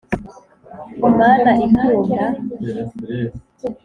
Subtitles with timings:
[1.19, 2.21] mana ikunda